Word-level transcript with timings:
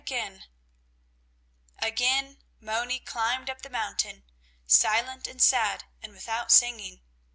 Again 1.77 2.37
Moni 2.59 2.97
climbed 2.99 3.51
up 3.51 3.61
the 3.61 3.69
mountain, 3.69 4.23
silent 4.65 5.27
and 5.27 5.39
sad 5.39 5.83
and 6.01 6.11
without 6.11 6.51
singing. 6.51 7.01